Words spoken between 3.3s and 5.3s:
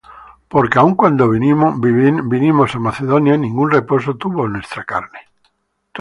ningún reposo tuvo nuestra carne;